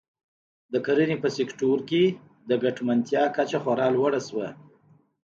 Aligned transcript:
د 0.73 0.75
کرنې 0.85 1.17
په 1.23 1.29
سکتور 1.37 1.77
کې 1.89 2.03
ګټمنتیا 2.63 3.23
کچه 3.35 3.57
خورا 3.63 3.87
لوړه 3.95 4.19
شوه. 4.27 4.47